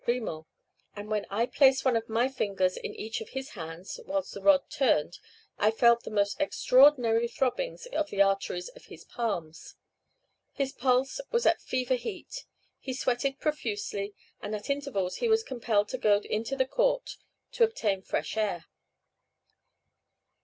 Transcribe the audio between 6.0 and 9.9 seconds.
the most extraordinary throbbings of the arteries in his palms.